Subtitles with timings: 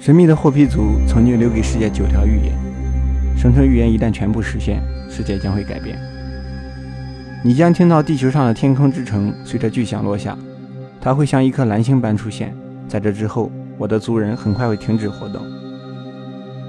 [0.00, 2.54] 神秘的霍皮族曾经留给世界九条预言，
[3.36, 5.98] 声称预言一旦全部实现，世界将会改变。
[7.44, 10.34] 你将听到地球上的天空之城随着巨响落下，
[11.02, 12.56] 它会像一颗蓝星般出现。
[12.88, 15.42] 在这之后，我的族人很快会停止活动。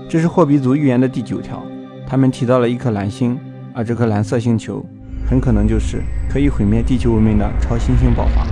[0.09, 1.63] 这是霍比族预言的第九条，
[2.05, 3.39] 他们提到了一颗蓝星，
[3.73, 4.85] 而这颗蓝色星球
[5.25, 8.45] 很可能就是可以毁灭地球文明的超新星爆发。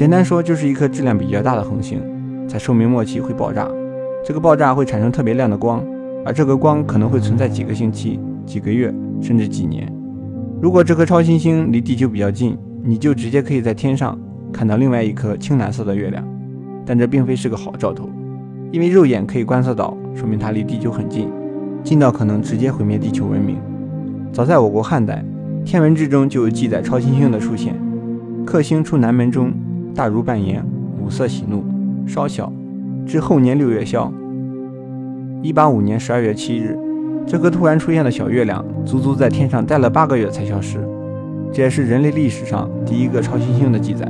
[0.00, 2.00] 简单说，就是一颗质量比较大的恒星，
[2.48, 3.68] 在寿命末期会爆炸。
[4.24, 5.84] 这个爆炸会产生特别亮的光，
[6.24, 9.86] 而这个光可能会存在几个星期、几个月，甚至几年。
[10.58, 14.18] 如果这颗超新星离地球比较近，你就直接可以在天上
[14.50, 16.26] 看到另外一颗青蓝色的月亮。
[16.86, 18.08] 但这并非是个好兆头，
[18.72, 21.28] 因为肉眼可以观测到，说明它离地球很近，
[21.84, 23.58] 近到可能直接毁灭地球文明。
[24.32, 25.22] 早在我国汉代，
[25.62, 27.78] 天文志中就有记载超新星的出现。
[28.46, 29.52] 克星出南门中。
[29.94, 30.64] 大如半檐，
[31.00, 31.64] 五色喜怒，
[32.06, 32.52] 稍小，
[33.06, 34.12] 至后年六月消。
[35.42, 36.78] 一八五年十二月七日，
[37.26, 40.78] 这颗突然出现的小月亮，足足在天上待了八个月才消失。
[41.52, 44.08] 这也是人类历史上第一个超新星的记载。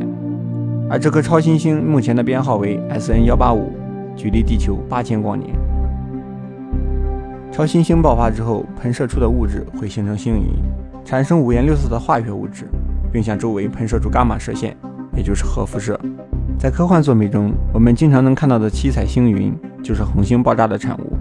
[0.91, 3.73] 而这颗超新星目前的编号为 SN 幺八五，
[4.17, 5.51] 距离地球八千光年。
[7.51, 10.43] 超新星爆发之后，喷射出的物质会形成星云，
[11.05, 12.67] 产生五颜六色的化学物质，
[13.13, 14.77] 并向周围喷射出伽马射线。
[15.21, 16.01] 也就是核辐射，
[16.59, 21.13] 在科幻作品中，我们经常能看到的七彩星云，就是恒星爆炸的产物。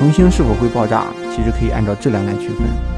[0.00, 2.95] 恒星是否会爆炸，其实可以按照质量来区分。